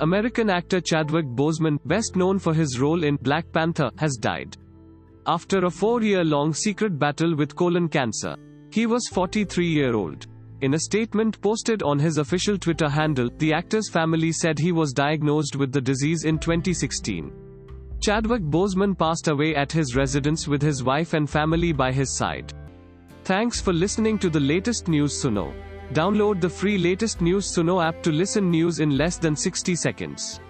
American 0.00 0.48
actor 0.48 0.80
Chadwick 0.80 1.26
Boseman, 1.26 1.78
best 1.84 2.14
known 2.14 2.38
for 2.38 2.54
his 2.54 2.78
role 2.78 3.02
in 3.02 3.16
Black 3.16 3.50
Panther, 3.52 3.90
has 3.98 4.16
died. 4.16 4.56
After 5.26 5.64
a 5.64 5.70
four-year-long 5.70 6.54
secret 6.54 6.98
battle 6.98 7.34
with 7.34 7.56
colon 7.56 7.88
cancer. 7.88 8.36
He 8.70 8.86
was 8.86 9.08
43 9.08 9.66
year 9.66 9.94
old. 9.94 10.26
In 10.60 10.74
a 10.74 10.78
statement 10.78 11.40
posted 11.40 11.82
on 11.82 11.98
his 11.98 12.18
official 12.18 12.58
Twitter 12.58 12.88
handle, 12.88 13.28
the 13.38 13.52
actor's 13.52 13.88
family 13.88 14.32
said 14.32 14.58
he 14.58 14.72
was 14.72 14.92
diagnosed 14.92 15.56
with 15.56 15.72
the 15.72 15.80
disease 15.80 16.24
in 16.24 16.38
2016. 16.38 17.32
Chadwick 18.00 18.42
Boseman 18.42 18.96
passed 18.96 19.28
away 19.28 19.54
at 19.54 19.72
his 19.72 19.96
residence 19.96 20.46
with 20.46 20.62
his 20.62 20.84
wife 20.84 21.14
and 21.14 21.28
family 21.28 21.72
by 21.72 21.90
his 21.90 22.16
side. 22.16 22.52
Thanks 23.24 23.60
for 23.60 23.72
listening 23.72 24.18
to 24.20 24.30
the 24.30 24.40
latest 24.40 24.88
news 24.88 25.12
Suno. 25.22 25.52
Download 25.92 26.40
the 26.40 26.50
free 26.50 26.76
latest 26.76 27.20
news 27.20 27.46
Suno 27.46 27.82
app 27.82 28.02
to 28.02 28.12
listen 28.12 28.50
news 28.50 28.80
in 28.80 28.96
less 28.96 29.16
than 29.16 29.34
60 29.34 29.74
seconds. 29.74 30.40